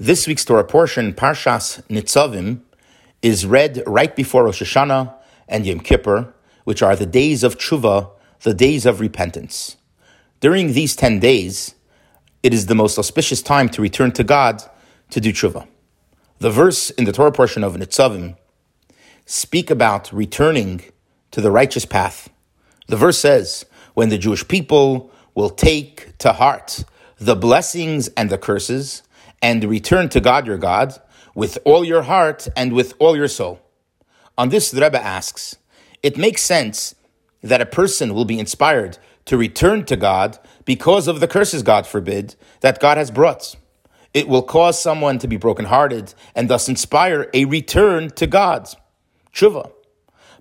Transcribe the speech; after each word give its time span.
This 0.00 0.26
week's 0.26 0.46
Torah 0.46 0.64
portion, 0.64 1.12
Parshas 1.12 1.86
Nitzavim, 1.88 2.60
is 3.20 3.44
read 3.44 3.82
right 3.86 4.16
before 4.16 4.44
Rosh 4.44 4.62
Hashanah 4.62 5.14
and 5.46 5.66
Yom 5.66 5.80
Kippur, 5.80 6.32
which 6.64 6.82
are 6.82 6.96
the 6.96 7.04
days 7.04 7.44
of 7.44 7.58
tshuva, 7.58 8.10
the 8.40 8.54
days 8.54 8.86
of 8.86 9.00
repentance. 9.00 9.76
During 10.40 10.72
these 10.72 10.96
10 10.96 11.20
days, 11.20 11.74
it 12.42 12.54
is 12.54 12.66
the 12.66 12.74
most 12.74 12.98
auspicious 12.98 13.42
time 13.42 13.68
to 13.68 13.82
return 13.82 14.12
to 14.12 14.24
God 14.24 14.62
to 15.10 15.20
do 15.20 15.30
tshuva. 15.30 15.68
The 16.38 16.50
verse 16.50 16.88
in 16.88 17.04
the 17.04 17.12
Torah 17.12 17.30
portion 17.30 17.62
of 17.62 17.74
Nitzavim 17.74 18.36
speak 19.26 19.70
about 19.70 20.10
returning 20.10 20.80
to 21.32 21.42
the 21.42 21.50
righteous 21.50 21.84
path. 21.84 22.30
The 22.88 22.96
verse 22.96 23.18
says, 23.18 23.66
when 23.92 24.08
the 24.08 24.18
Jewish 24.18 24.48
people 24.48 25.12
will 25.34 25.50
take 25.50 26.16
to 26.18 26.32
heart 26.32 26.84
the 27.18 27.36
blessings 27.36 28.08
and 28.16 28.30
the 28.30 28.38
curses, 28.38 29.02
and 29.42 29.64
return 29.64 30.08
to 30.10 30.20
God 30.20 30.46
your 30.46 30.56
God 30.56 30.98
with 31.34 31.58
all 31.64 31.84
your 31.84 32.02
heart 32.02 32.48
and 32.56 32.72
with 32.72 32.94
all 32.98 33.16
your 33.16 33.28
soul. 33.28 33.60
On 34.38 34.48
this, 34.48 34.70
the 34.70 34.80
Rebbe 34.80 35.02
asks, 35.02 35.56
it 36.02 36.16
makes 36.16 36.42
sense 36.42 36.94
that 37.42 37.60
a 37.60 37.66
person 37.66 38.14
will 38.14 38.24
be 38.24 38.38
inspired 38.38 38.98
to 39.26 39.36
return 39.36 39.84
to 39.84 39.96
God 39.96 40.38
because 40.64 41.08
of 41.08 41.20
the 41.20 41.28
curses, 41.28 41.62
God 41.62 41.86
forbid, 41.86 42.36
that 42.60 42.80
God 42.80 42.96
has 42.96 43.10
brought. 43.10 43.56
It 44.14 44.28
will 44.28 44.42
cause 44.42 44.80
someone 44.80 45.18
to 45.18 45.28
be 45.28 45.36
brokenhearted 45.36 46.14
and 46.34 46.48
thus 46.48 46.68
inspire 46.68 47.28
a 47.32 47.44
return 47.46 48.10
to 48.10 48.26
God. 48.26 48.68
Tshuva. 49.32 49.72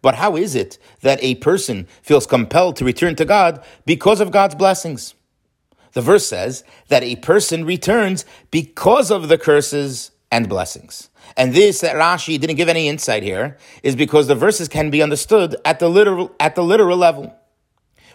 But 0.00 0.14
how 0.14 0.36
is 0.36 0.54
it 0.54 0.78
that 1.02 1.22
a 1.22 1.34
person 1.36 1.86
feels 2.02 2.26
compelled 2.26 2.76
to 2.76 2.84
return 2.84 3.16
to 3.16 3.24
God 3.24 3.64
because 3.84 4.20
of 4.20 4.30
God's 4.30 4.54
blessings? 4.54 5.14
The 5.98 6.02
verse 6.02 6.28
says 6.28 6.62
that 6.90 7.02
a 7.02 7.16
person 7.16 7.64
returns 7.64 8.24
because 8.52 9.10
of 9.10 9.26
the 9.26 9.36
curses 9.36 10.12
and 10.30 10.48
blessings. 10.48 11.10
And 11.36 11.52
this 11.52 11.80
that 11.80 11.96
Rashi 11.96 12.38
didn't 12.38 12.54
give 12.54 12.68
any 12.68 12.86
insight 12.86 13.24
here 13.24 13.56
is 13.82 13.96
because 13.96 14.28
the 14.28 14.36
verses 14.36 14.68
can 14.68 14.90
be 14.90 15.02
understood 15.02 15.56
at 15.64 15.80
the 15.80 15.90
literal 15.90 16.32
at 16.38 16.54
the 16.54 16.62
literal 16.62 16.96
level. 16.96 17.34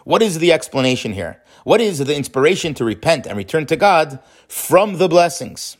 What 0.05 0.21
is 0.21 0.39
the 0.39 0.53
explanation 0.53 1.11
here? 1.11 1.43
What 1.65 1.81
is 1.81 1.97
the 1.97 2.15
inspiration 2.15 2.73
to 2.75 2.85
repent 2.85 3.27
and 3.27 3.37
return 3.37 3.65
to 3.65 3.75
God 3.75 4.19
from 4.47 4.97
the 4.97 5.09
blessings? 5.09 5.75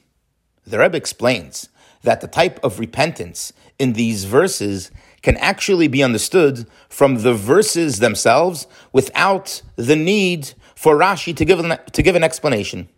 The 0.68 0.80
Rebbe 0.80 0.98
explains 0.98 1.70
that 2.02 2.20
the 2.20 2.28
type 2.28 2.60
of 2.66 2.80
repentance 2.80 3.54
in 3.80 3.94
these 3.94 4.26
verses 4.26 4.92
can 5.22 5.38
actually 5.38 5.88
be 5.88 6.04
understood 6.04 6.68
from 6.90 7.22
the 7.22 7.34
verses 7.34 8.00
themselves 8.00 8.68
without 8.92 9.62
the 9.78 9.96
need 9.96 10.54
for 10.84 10.98
Rashi 10.98 11.34
to 11.38 11.46
give 11.46 11.62
an, 11.62 11.80
to 11.94 12.04
give 12.04 12.18
an 12.18 12.26
explanation. 12.26 12.90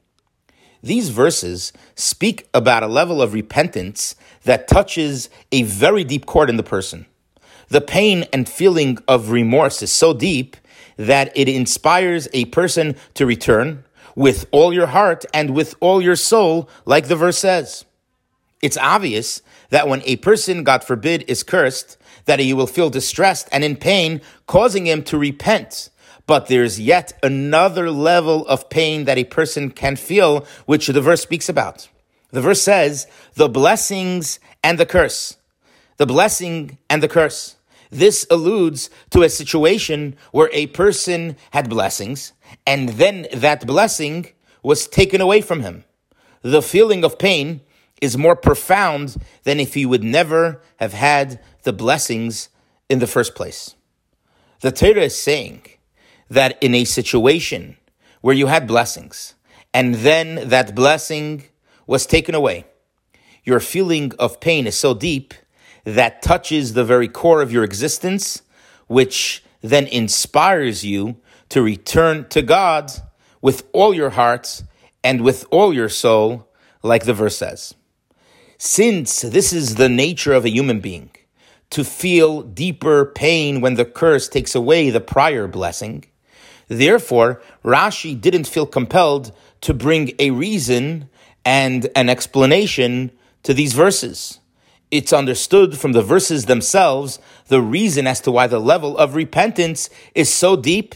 These 0.82 1.10
verses 1.10 1.72
speak 1.94 2.50
about 2.52 2.82
a 2.82 2.88
level 2.88 3.22
of 3.22 3.36
repentance 3.36 4.16
that 4.44 4.68
touches 4.68 5.30
a 5.52 5.62
very 5.62 6.04
deep 6.04 6.26
chord 6.26 6.50
in 6.50 6.58
the 6.58 6.64
person. 6.64 7.06
The 7.68 7.82
pain 7.82 8.26
and 8.34 8.50
feeling 8.50 8.98
of 9.08 9.30
remorse 9.30 9.84
is 9.84 9.92
so 9.92 10.16
deep 10.16 10.58
that 10.98 11.32
it 11.36 11.48
inspires 11.48 12.28
a 12.34 12.46
person 12.46 12.96
to 13.14 13.28
return 13.28 13.84
with 14.16 14.48
all 14.50 14.74
your 14.74 14.88
heart 14.88 15.24
and 15.32 15.52
with 15.52 15.76
all 15.80 16.02
your 16.02 16.16
soul, 16.16 16.68
like 16.86 17.08
the 17.08 17.16
verse 17.16 17.38
says. 17.38 17.86
It's 18.64 18.78
obvious 18.78 19.44
that 19.70 19.88
when 19.88 20.02
a 20.06 20.16
person, 20.16 20.64
God 20.64 20.84
forbid, 20.84 21.24
is 21.28 21.44
cursed, 21.44 21.98
that 22.26 22.40
he 22.40 22.52
will 22.52 22.66
feel 22.66 22.90
distressed 22.90 23.48
and 23.52 23.64
in 23.64 23.76
pain, 23.76 24.22
causing 24.48 24.88
him 24.88 25.04
to 25.04 25.20
repent 25.20 25.92
but 26.28 26.48
there's 26.48 26.80
yet 26.80 27.14
another 27.22 27.92
level 27.92 28.48
of 28.48 28.70
pain 28.70 29.06
that 29.06 29.18
a 29.18 29.24
person 29.26 29.70
can 29.70 29.96
feel, 29.96 30.46
which 30.66 30.88
the 30.88 31.02
verse 31.02 31.22
speaks 31.22 31.50
about. 31.50 31.90
The 32.32 32.42
verse 32.42 32.62
says, 32.62 33.08
the 33.36 33.50
blessings 33.50 34.40
and 34.64 34.78
the 34.78 34.86
curse. 34.86 35.38
The 35.98 36.06
blessing 36.06 36.78
and 36.90 37.02
the 37.02 37.08
curse. 37.08 37.56
This 37.90 38.26
alludes 38.30 38.90
to 39.12 39.24
a 39.24 39.30
situation 39.30 40.16
where 40.32 40.50
a 40.52 40.68
person 40.68 41.38
had 41.52 41.70
blessings 41.70 42.34
and 42.66 42.90
then 42.90 43.28
that 43.34 43.66
blessing 43.66 44.28
was 44.64 44.88
taken 44.88 45.22
away 45.22 45.42
from 45.42 45.62
him. 45.62 45.86
The 46.42 46.62
feeling 46.62 47.04
of 47.04 47.20
pain 47.20 47.62
is 48.02 48.18
more 48.18 48.36
profound 48.36 49.16
than 49.44 49.60
if 49.60 49.76
he 49.76 49.86
would 49.86 50.04
never 50.04 50.62
have 50.78 50.94
had 50.94 51.40
the 51.64 51.74
blessings 51.74 52.50
in 52.90 53.00
the 53.00 53.08
first 53.08 53.36
place. 53.36 53.76
The 54.62 54.72
Torah 54.72 55.04
is 55.04 55.18
saying 55.18 55.62
that 56.30 56.62
in 56.62 56.74
a 56.74 56.86
situation 56.86 57.78
where 58.22 58.36
you 58.36 58.48
had 58.48 58.68
blessings 58.68 59.36
and 59.74 59.96
then 59.96 60.50
that 60.50 60.76
blessing 60.76 61.44
was 61.88 62.06
taken 62.06 62.34
away, 62.34 62.66
your 63.44 63.60
feeling 63.60 64.12
of 64.18 64.40
pain 64.40 64.66
is 64.68 64.76
so 64.76 64.94
deep 64.94 65.34
that 65.84 66.22
touches 66.22 66.74
the 66.74 66.84
very 66.84 67.08
core 67.08 67.42
of 67.42 67.52
your 67.52 67.64
existence, 67.64 68.42
which 68.88 69.44
then 69.62 69.86
inspires 69.88 70.84
you 70.84 71.18
to 71.50 71.62
return 71.62 72.28
to 72.30 72.42
God 72.42 72.92
with 73.42 73.68
all 73.72 73.94
your 73.94 74.12
heart 74.12 74.64
and 75.04 75.22
with 75.22 75.46
all 75.52 75.74
your 75.74 75.90
soul, 75.90 76.50
like 76.82 77.06
the 77.06 77.14
verse 77.14 77.38
says. 77.38 77.76
Since 78.58 79.22
this 79.22 79.54
is 79.54 79.76
the 79.76 79.90
nature 79.90 80.34
of 80.34 80.46
a 80.46 80.50
human 80.50 80.80
being, 80.80 81.12
to 81.70 81.84
feel 81.84 82.42
deeper 82.42 83.06
pain 83.06 83.62
when 83.62 83.76
the 83.76 83.86
curse 83.86 84.28
takes 84.28 84.56
away 84.56 84.90
the 84.90 85.02
prior 85.02 85.48
blessing, 85.48 86.06
Therefore, 86.68 87.42
Rashi 87.64 88.20
didn't 88.20 88.48
feel 88.48 88.66
compelled 88.66 89.36
to 89.62 89.74
bring 89.74 90.14
a 90.20 90.32
reason 90.32 91.10
and 91.44 91.90
an 91.96 92.10
explanation 92.10 93.12
to 93.44 93.54
these 93.54 93.74
verses. 93.74 94.40
It's 94.92 95.14
understood 95.14 95.78
from 95.78 95.92
the 95.92 96.02
verses 96.02 96.46
themselves 96.46 97.20
the 97.48 97.62
reason 97.62 98.08
as 98.08 98.22
to 98.22 98.32
why 98.32 98.48
the 98.48 98.60
level 98.60 98.98
of 98.98 99.16
repentance 99.16 99.90
is 100.14 100.34
so 100.34 100.56
deep 100.56 100.96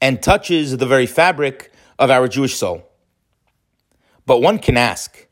and 0.00 0.22
touches 0.22 0.76
the 0.76 0.86
very 0.86 1.06
fabric 1.06 1.72
of 1.98 2.10
our 2.10 2.28
Jewish 2.28 2.54
soul. 2.54 2.88
But 4.26 4.42
one 4.42 4.58
can 4.58 4.76
ask, 4.76 5.26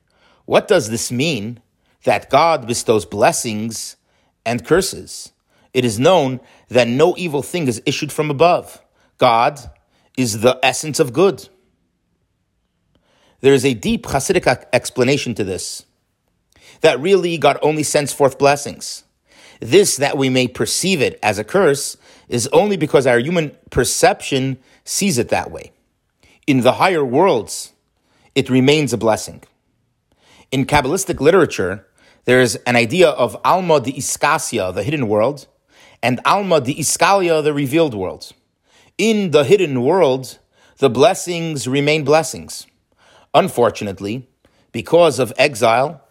what 0.47 0.69
does 0.69 0.91
this 0.91 1.13
mean 1.13 1.61
that 2.05 2.31
God 2.31 2.67
bestows 2.67 3.05
blessings 3.05 3.97
and 4.45 4.65
curses? 4.65 5.33
It 5.75 5.85
is 5.85 6.01
known 6.01 6.41
that 6.69 6.89
no 6.89 7.15
evil 7.19 7.43
thing 7.43 7.69
is 7.69 7.83
issued 7.85 8.11
from 8.11 8.31
above. 8.31 8.81
God 9.19 9.61
is 10.17 10.41
the 10.41 10.59
essence 10.63 10.99
of 10.99 11.13
good. 11.13 11.49
There 13.41 13.55
is 13.55 13.65
a 13.65 13.75
deep 13.75 14.05
Hasidic 14.05 14.65
explanation 14.73 15.35
to 15.35 15.45
this 15.45 15.85
that 16.81 17.01
really 17.01 17.39
God 17.39 17.59
only 17.63 17.83
sends 17.83 18.13
forth 18.13 18.39
blessings. 18.39 19.05
This, 19.61 19.97
that 19.97 20.19
we 20.19 20.29
may 20.29 20.49
perceive 20.49 21.01
it 21.01 21.19
as 21.23 21.39
a 21.39 21.45
curse, 21.45 21.97
is 22.29 22.49
only 22.49 22.77
because 22.77 23.07
our 23.07 23.19
human 23.19 23.57
perception 23.71 24.59
sees 24.85 25.17
it 25.17 25.29
that 25.31 25.51
way. 25.51 25.73
In 26.47 26.61
the 26.61 26.73
higher 26.73 27.05
worlds, 27.05 27.73
it 28.35 28.51
remains 28.51 28.93
a 28.93 28.99
blessing. 28.99 29.43
In 30.51 30.67
Kabbalistic 30.67 31.21
literature, 31.21 31.87
there 32.25 32.41
is 32.41 32.57
an 32.67 32.77
idea 32.77 33.09
of 33.09 33.37
Alma 33.45 33.81
de 33.81 33.93
Iskasia, 33.93 34.75
the 34.75 34.83
hidden 34.83 35.09
world, 35.09 35.47
and 36.03 36.21
Alma 36.25 36.61
de 36.61 36.75
Iskalia, 36.75 37.43
the 37.43 37.55
revealed 37.55 37.95
world 37.95 38.33
in 38.99 39.31
the 39.31 39.45
hidden 39.45 39.83
world, 39.83 40.39
the 40.79 40.91
blessings 40.91 41.69
remain 41.69 42.05
blessings. 42.05 42.67
Unfortunately, 43.35 44.29
because 44.73 45.19
of 45.19 45.33
exile 45.37 46.03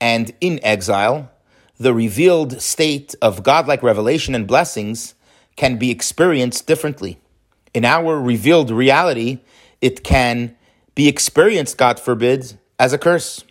and 0.00 0.32
in 0.40 0.58
exile, 0.62 1.30
the 1.78 1.94
revealed 1.94 2.60
state 2.60 3.14
of 3.20 3.42
godlike 3.42 3.82
revelation 3.82 4.34
and 4.34 4.46
blessings 4.46 5.14
can 5.56 5.76
be 5.76 5.90
experienced 5.90 6.66
differently. 6.66 7.18
In 7.74 7.84
our 7.84 8.20
revealed 8.20 8.70
reality, 8.70 9.40
it 9.80 10.04
can 10.04 10.56
be 10.94 11.08
experienced, 11.08 11.76
God 11.78 11.98
forbid, 11.98 12.58
as 12.78 12.92
a 12.92 12.98
curse. 12.98 13.44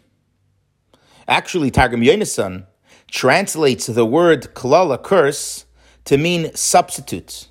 Actually, 1.27 1.71
Targum 1.71 2.01
Yonasan 2.01 2.65
translates 3.09 3.87
the 3.87 4.05
word 4.05 4.53
klala 4.53 5.01
curse 5.01 5.65
to 6.05 6.17
mean 6.17 6.53
substitute, 6.55 7.49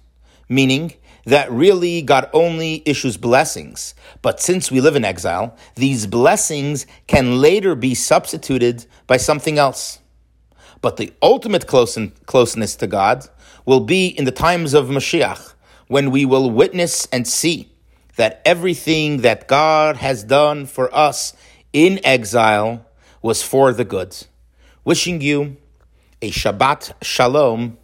meaning 0.49 0.95
that 1.25 1.51
really 1.51 2.03
God 2.03 2.29
only 2.33 2.83
issues 2.87 3.17
blessings. 3.17 3.95
But 4.23 4.41
since 4.41 4.71
we 4.71 4.81
live 4.81 4.97
in 4.97 5.05
exile, 5.05 5.57
these 5.75 6.07
blessings 6.07 6.87
can 7.07 7.41
later 7.41 7.75
be 7.75 7.95
substituted 7.95 8.87
by 9.07 9.17
something 9.17 9.59
else. 9.59 9.99
But 10.81 10.97
the 10.97 11.13
ultimate 11.23 11.67
closeness 11.67 12.77
to 12.77 12.87
God 12.87 13.29
will 13.67 13.81
be 13.81 14.09
in 14.09 14.25
the 14.25 14.33
times 14.33 14.73
of 14.73 14.87
Mashiach, 14.87 15.55
when 15.89 16.11
we 16.11 16.25
will 16.25 16.51
witness 16.51 17.07
and 17.13 17.27
see 17.27 17.69
that 18.17 18.41
everything 18.45 19.19
that 19.19 19.49
God 19.49 19.97
has 19.97 20.25
done 20.25 20.67
for 20.67 20.95
us 20.95 21.35
in 21.73 22.01
exile 22.05 22.87
was 23.23 23.43
for 23.43 23.73
the 23.73 23.85
good. 23.85 24.17
Wishing 24.85 25.21
you 25.21 25.57
a 26.23 26.31
Shabbat 26.31 26.93
Shalom 27.03 27.77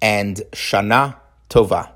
and 0.00 0.36
Shana 0.52 1.16
Tova. 1.50 1.90